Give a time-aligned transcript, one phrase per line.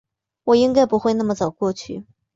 [0.45, 2.07] 我应该不会那么早过去